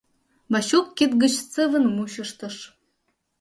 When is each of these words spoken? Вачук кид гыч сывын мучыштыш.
Вачук 0.51 0.85
кид 0.97 1.11
гыч 1.21 1.33
сывын 1.51 1.85
мучыштыш. 1.95 2.55